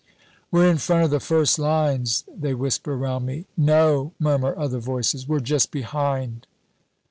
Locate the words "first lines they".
1.19-2.55